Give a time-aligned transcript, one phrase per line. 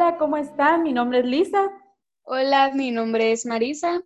[0.00, 0.82] Hola, ¿cómo están?
[0.82, 1.70] Mi nombre es Lisa.
[2.22, 4.00] Hola, mi nombre es Marisa.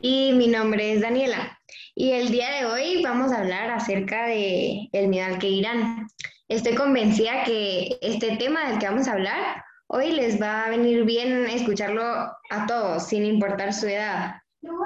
[0.00, 1.58] Y mi nombre es Daniela.
[1.94, 6.08] Y el día de hoy vamos a hablar acerca de el miedo al que irán.
[6.48, 11.04] Estoy convencida que este tema del que vamos a hablar hoy les va a venir
[11.04, 14.36] bien escucharlo a todos, sin importar su edad.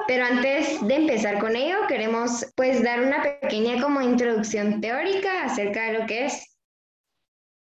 [0.08, 5.84] Pero antes de empezar con ello, queremos pues dar una pequeña como introducción teórica acerca
[5.84, 6.49] de lo que es.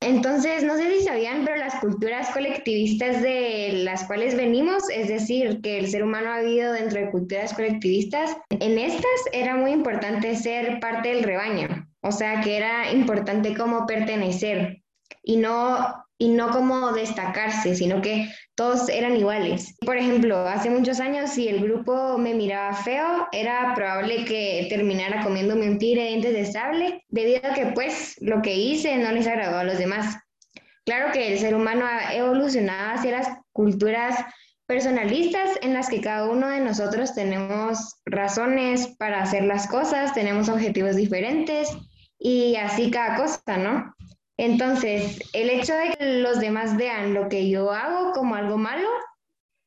[0.06, 5.62] Entonces, no sé si sabían, pero las culturas colectivistas de las cuales venimos, es decir,
[5.62, 10.36] que el ser humano ha vivido dentro de culturas colectivistas, en estas era muy importante
[10.36, 14.84] ser parte del rebaño, o sea, que era importante como pertenecer
[15.24, 19.76] y no y no como destacarse, sino que todos eran iguales.
[19.86, 25.24] Por ejemplo, hace muchos años si el grupo me miraba feo, era probable que terminara
[25.24, 29.12] comiéndome un tigre de dientes de sable, debido a que pues lo que hice no
[29.12, 30.18] les agradó a los demás.
[30.86, 34.16] Claro que el ser humano ha evolucionado hacia las culturas
[34.68, 40.50] personalistas en las que cada uno de nosotros tenemos razones para hacer las cosas, tenemos
[40.50, 41.70] objetivos diferentes
[42.18, 43.96] y así cada cosa, ¿no?
[44.38, 48.88] Entonces, el hecho de que los demás vean lo que yo hago como algo malo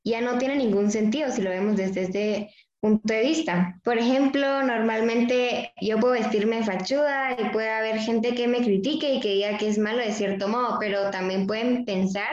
[0.04, 3.80] ya no tiene ningún sentido si lo vemos desde este punto de vista.
[3.82, 9.20] Por ejemplo, normalmente yo puedo vestirme fachuda y puede haber gente que me critique y
[9.20, 12.30] que diga que es malo de cierto modo, pero también pueden pensar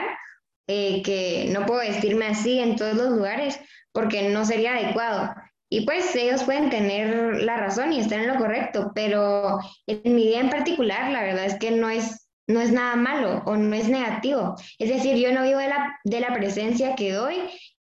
[0.68, 3.58] eh, que no puedo vestirme así en todos los lugares
[3.92, 5.34] porque no sería adecuado.
[5.68, 10.26] Y pues ellos pueden tener la razón y estar en lo correcto, pero en mi
[10.28, 13.74] vida en particular, la verdad es que no es no es nada malo o no
[13.74, 14.54] es negativo.
[14.78, 17.36] Es decir, yo no vivo de la, de la presencia que doy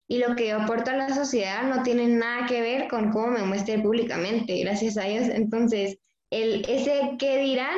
[0.08, 3.28] y lo que yo aporto a la sociedad no tiene nada que ver con cómo
[3.28, 5.30] me muestre públicamente, gracias a ellos.
[5.30, 5.98] Entonces,
[6.30, 7.78] el, ese qué dirán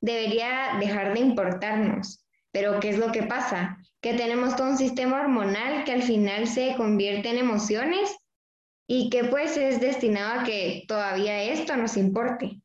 [0.00, 2.24] debería dejar de importarnos.
[2.50, 3.78] Pero ¿qué es lo que pasa?
[4.00, 8.16] Que tenemos todo un sistema hormonal que al final se convierte en emociones
[8.88, 12.60] y que pues es destinado a que todavía esto nos importe.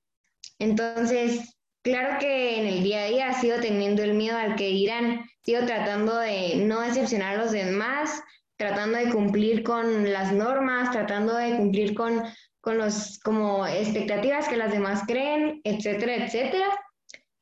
[0.57, 5.25] Entonces, Claro que en el día a día sigo teniendo el miedo al que dirán,
[5.41, 8.23] sigo tratando de no decepcionar a los demás,
[8.55, 12.23] tratando de cumplir con las normas, tratando de cumplir con,
[12.61, 16.67] con los como expectativas que las demás creen, etcétera, etcétera.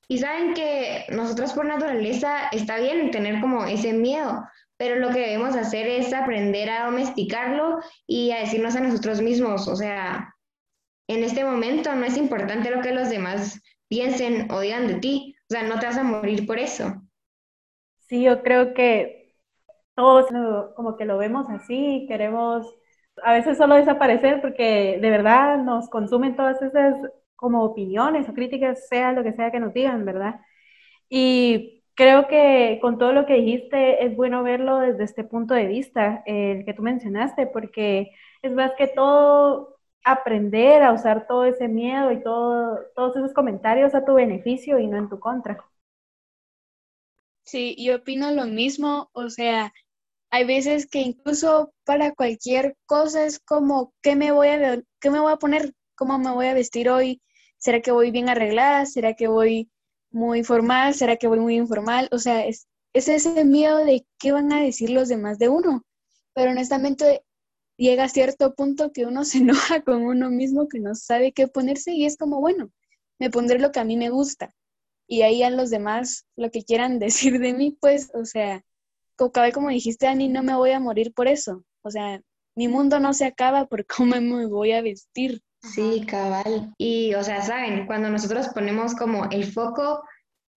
[0.07, 4.44] Y saben que nosotros por naturaleza está bien tener como ese miedo,
[4.75, 7.78] pero lo que debemos hacer es aprender a domesticarlo
[8.08, 10.34] y a decirnos a nosotros mismos, o sea,
[11.08, 15.35] en este momento no es importante lo que los demás piensen o digan de ti.
[15.50, 17.03] O sea, no te vas a morir por eso.
[18.07, 19.35] Sí, yo creo que
[19.96, 20.28] todos
[20.75, 22.66] como que lo vemos así, queremos
[23.22, 26.96] a veces solo desaparecer porque de verdad nos consumen todas esas
[27.35, 30.40] como opiniones o críticas, sea lo que sea que nos digan, ¿verdad?
[31.09, 35.68] Y creo que con todo lo que dijiste es bueno verlo desde este punto de
[35.68, 41.67] vista, el que tú mencionaste, porque es más que todo aprender a usar todo ese
[41.67, 45.63] miedo y todo, todos esos comentarios a tu beneficio y no en tu contra.
[47.44, 49.73] Sí, yo opino lo mismo, o sea,
[50.31, 55.19] hay veces que incluso para cualquier cosa es como, ¿qué me voy a, qué me
[55.19, 55.73] voy a poner?
[55.95, 57.22] ¿Cómo me voy a vestir hoy?
[57.57, 58.85] ¿Será que voy bien arreglada?
[58.88, 59.72] ¿Será que voy
[60.11, 60.95] muy formal?
[60.95, 62.09] ¿Será que voy muy informal?
[62.11, 65.84] O sea, es, es ese miedo de qué van a decir los demás de uno.
[66.34, 67.23] Pero honestamente,
[67.81, 71.47] llega a cierto punto que uno se enoja con uno mismo, que no sabe qué
[71.47, 72.71] ponerse y es como, bueno,
[73.19, 74.53] me pondré lo que a mí me gusta.
[75.07, 78.63] Y ahí a los demás, lo que quieran decir de mí, pues, o sea,
[79.15, 81.63] como, como dijiste, Ani, no me voy a morir por eso.
[81.83, 82.21] O sea,
[82.55, 85.41] mi mundo no se acaba por cómo me voy a vestir.
[85.61, 86.73] Sí, cabal.
[86.77, 90.03] Y, o sea, saben, cuando nosotros ponemos como el foco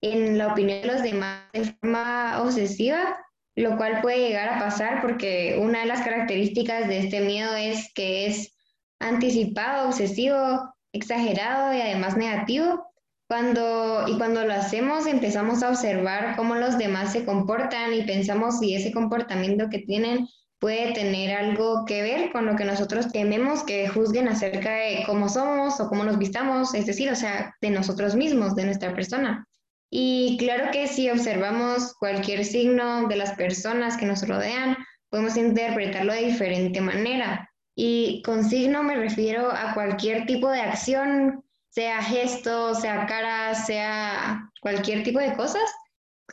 [0.00, 3.18] en la opinión de los demás de forma obsesiva,
[3.56, 7.92] lo cual puede llegar a pasar porque una de las características de este miedo es
[7.94, 8.54] que es
[8.98, 12.86] anticipado, obsesivo, exagerado y además negativo.
[13.26, 18.58] Cuando, y cuando lo hacemos empezamos a observar cómo los demás se comportan y pensamos
[18.58, 20.28] si ese comportamiento que tienen
[20.58, 25.28] puede tener algo que ver con lo que nosotros tememos que juzguen acerca de cómo
[25.28, 29.46] somos o cómo nos vistamos, es decir, o sea, de nosotros mismos, de nuestra persona.
[29.90, 34.76] Y claro que si observamos cualquier signo de las personas que nos rodean,
[35.10, 37.48] podemos interpretarlo de diferente manera.
[37.76, 44.50] Y con signo me refiero a cualquier tipo de acción, sea gesto, sea cara, sea
[44.60, 45.62] cualquier tipo de cosas.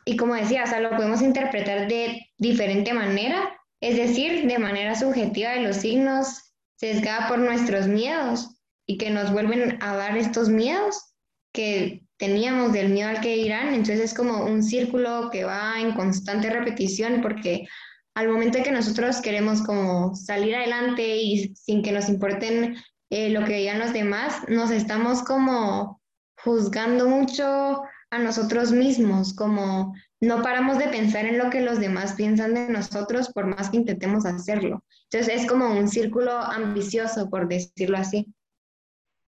[0.06, 3.52] Y como decía, o lo podemos interpretar de diferente manera,
[3.82, 9.32] es decir, de manera subjetiva de los signos, sesgada por nuestros miedos y que nos
[9.32, 11.14] vuelven a dar estos miedos
[11.54, 15.94] que teníamos del miedo al que irán, entonces es como un círculo que va en
[15.94, 17.68] constante repetición porque
[18.14, 22.76] al momento que nosotros queremos como salir adelante y sin que nos importen
[23.10, 26.00] eh, lo que digan los demás, nos estamos como
[26.44, 27.82] juzgando mucho
[28.12, 32.70] a nosotros mismos, como no paramos de pensar en lo que los demás piensan de
[32.70, 34.84] nosotros por más que intentemos hacerlo.
[35.10, 38.32] Entonces es como un círculo ambicioso, por decirlo así.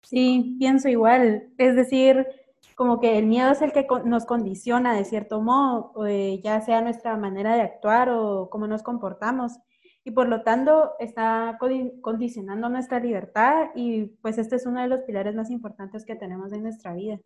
[0.01, 1.49] Sí, pienso igual.
[1.59, 2.25] Es decir,
[2.79, 6.79] como que el miedo es el que nos condiciona de cierto modo, eh, ya sea
[6.79, 9.51] nuestra manera de actuar o cómo nos comportamos.
[10.05, 11.59] Y por lo tanto está
[12.01, 16.53] condicionando nuestra libertad y pues este es uno de los pilares más importantes que tenemos
[16.53, 17.19] en nuestra vida.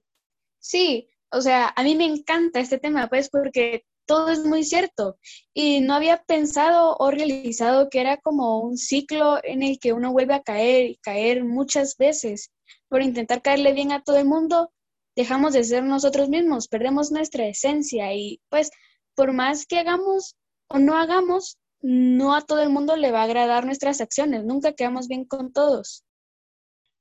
[0.58, 5.20] Sí, o sea, a mí me encanta este tema, pues porque todo es muy cierto
[5.54, 10.14] y no había pensado o realizado que era como un ciclo en el que uno
[10.14, 12.52] vuelve a caer y caer muchas veces
[12.90, 14.73] por intentar caerle bien a todo el mundo,
[15.16, 18.72] dejamos de ser nosotros mismos, perdemos nuestra esencia y pues
[19.16, 20.36] por más que hagamos
[20.68, 24.74] o no hagamos, no a todo el mundo le va a agradar nuestras acciones, nunca
[24.74, 26.06] quedamos bien con todos.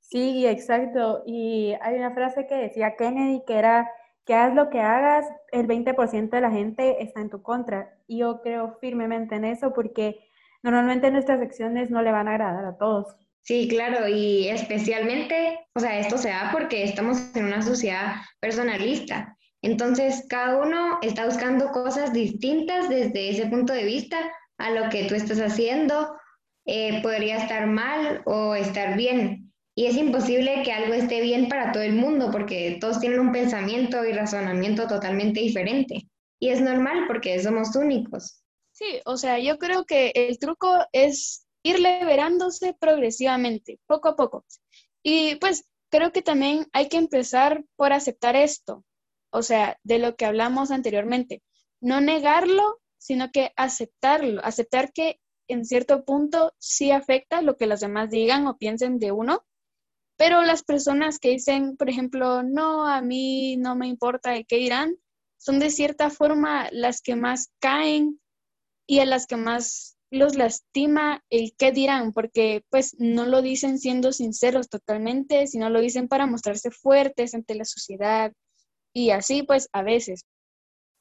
[0.01, 1.23] Sí, exacto.
[1.25, 3.91] Y hay una frase que decía Kennedy que era
[4.27, 7.97] que haz lo que hagas, el 20% de la gente está en tu contra.
[8.07, 10.29] Y yo creo firmemente en eso porque
[10.63, 13.17] normalmente nuestras acciones no le van a agradar a todos.
[13.43, 19.37] Sí, claro, y especialmente, o sea, esto se da porque estamos en una sociedad personalista.
[19.63, 24.19] Entonces, cada uno está buscando cosas distintas desde ese punto de vista
[24.59, 26.15] a lo que tú estás haciendo.
[26.67, 29.53] Eh, podría estar mal o estar bien.
[29.75, 33.33] Y es imposible que algo esté bien para todo el mundo porque todos tienen un
[33.33, 36.09] pensamiento y razonamiento totalmente diferente.
[36.41, 38.43] Y es normal porque somos únicos.
[38.73, 44.45] Sí, o sea, yo creo que el truco es ir liberándose progresivamente, poco a poco.
[45.03, 48.85] Y pues creo que también hay que empezar por aceptar esto,
[49.31, 51.43] o sea, de lo que hablamos anteriormente.
[51.81, 57.81] No negarlo, sino que aceptarlo, aceptar que en cierto punto sí afecta lo que los
[57.81, 59.45] demás digan o piensen de uno
[60.23, 64.97] pero las personas que dicen, por ejemplo, no, a mí no me importa qué dirán,
[65.37, 68.21] son de cierta forma las que más caen
[68.87, 73.79] y a las que más los lastima el qué dirán, porque pues no lo dicen
[73.79, 78.31] siendo sinceros totalmente, sino lo dicen para mostrarse fuertes ante la sociedad
[78.93, 80.27] y así pues a veces.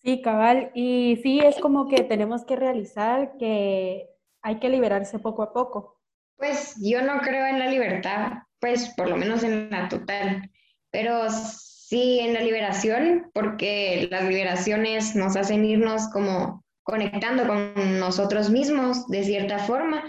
[0.01, 4.09] Sí, cabal, y sí es como que tenemos que realizar que
[4.41, 5.99] hay que liberarse poco a poco.
[6.37, 10.49] Pues yo no creo en la libertad, pues por lo menos en la total,
[10.89, 18.49] pero sí en la liberación, porque las liberaciones nos hacen irnos como conectando con nosotros
[18.49, 20.03] mismos de cierta forma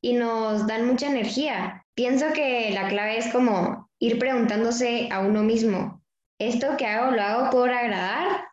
[0.00, 1.84] y nos dan mucha energía.
[1.94, 6.02] Pienso que la clave es como ir preguntándose a uno mismo,
[6.38, 8.46] ¿esto que hago lo hago por agradar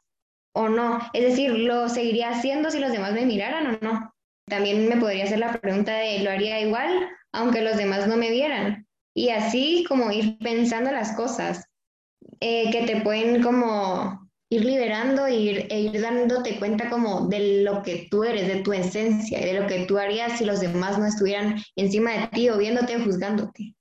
[0.53, 0.99] o no?
[1.13, 4.13] Es decir, ¿lo seguiría haciendo si los demás me miraran o no?
[4.47, 8.29] También me podría hacer la pregunta de, ¿lo haría igual aunque los demás no me
[8.29, 8.87] vieran?
[9.15, 11.65] Y así como ir pensando las cosas
[12.39, 14.22] eh, que te pueden como
[14.53, 18.61] ir liberando e ir, e ir dándote cuenta como de lo que tú eres, de
[18.61, 22.49] tu esencia de lo que tú harías si los demás no estuvieran encima de ti
[22.49, 23.75] o viéndote o juzgándote.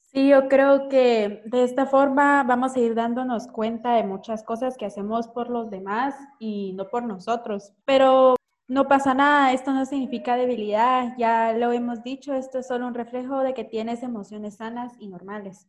[0.00, 4.76] Sí, yo creo que de esta forma vamos a ir dándonos cuenta de muchas cosas
[4.76, 7.72] que hacemos por los demás y no por nosotros.
[7.84, 8.36] Pero
[8.68, 12.94] no pasa nada, esto no significa debilidad, ya lo hemos dicho, esto es solo un
[12.94, 15.68] reflejo de que tienes emociones sanas y normales.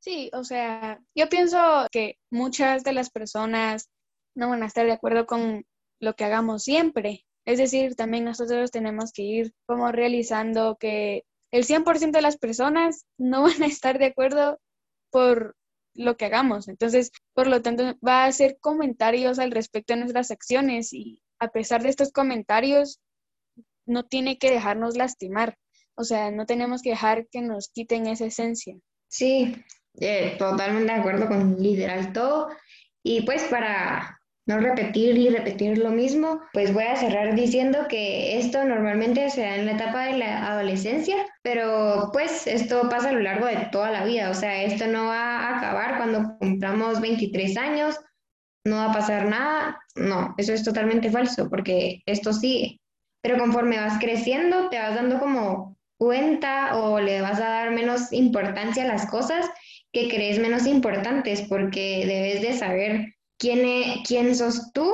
[0.00, 3.88] Sí, o sea, yo pienso que muchas de las personas
[4.34, 5.64] no van a estar de acuerdo con
[6.00, 7.24] lo que hagamos siempre.
[7.44, 13.04] Es decir, también nosotros tenemos que ir como realizando que el 100% de las personas
[13.18, 14.60] no van a estar de acuerdo
[15.10, 15.56] por
[15.94, 16.68] lo que hagamos.
[16.68, 21.48] Entonces, por lo tanto, va a hacer comentarios al respecto de nuestras acciones y a
[21.48, 23.00] pesar de estos comentarios,
[23.86, 25.56] no tiene que dejarnos lastimar.
[25.94, 28.76] O sea, no tenemos que dejar que nos quiten esa esencia.
[29.08, 29.54] Sí,
[30.00, 32.48] eh, totalmente de acuerdo con literal todo.
[33.02, 38.38] Y pues para no repetir y repetir lo mismo, pues voy a cerrar diciendo que
[38.38, 43.12] esto normalmente se da en la etapa de la adolescencia, pero pues esto pasa a
[43.12, 47.00] lo largo de toda la vida, o sea, esto no va a acabar cuando cumplamos
[47.00, 47.98] 23 años
[48.66, 49.80] no va a pasar nada.
[49.94, 52.80] No, eso es totalmente falso, porque esto sigue.
[53.22, 58.12] Pero conforme vas creciendo, te vas dando como cuenta o le vas a dar menos
[58.12, 59.46] importancia a las cosas
[59.92, 64.90] que crees menos importantes, porque debes de saber quién, es, quién sos tú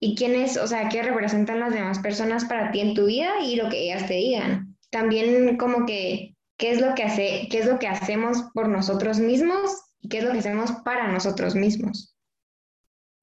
[0.00, 3.40] y quién es, o sea, qué representan las demás personas para ti en tu vida
[3.42, 4.76] y lo que ellas te digan.
[4.90, 9.18] También como que qué es lo que hace, qué es lo que hacemos por nosotros
[9.18, 9.70] mismos
[10.00, 12.14] y qué es lo que hacemos para nosotros mismos.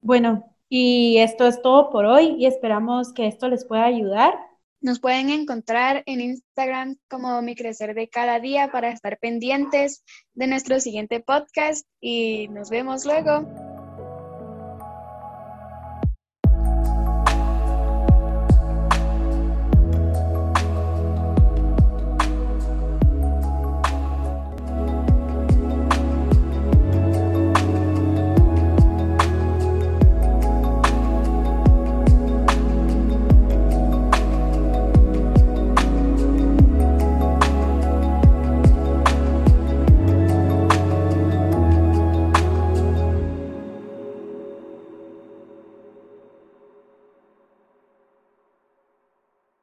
[0.00, 4.34] Bueno, y esto es todo por hoy y esperamos que esto les pueda ayudar.
[4.80, 10.04] Nos pueden encontrar en Instagram como Mi Crecer de Cada Día para estar pendientes
[10.34, 13.67] de nuestro siguiente podcast y nos vemos luego.